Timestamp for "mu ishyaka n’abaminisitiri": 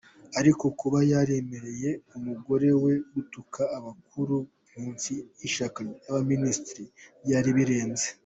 4.81-6.83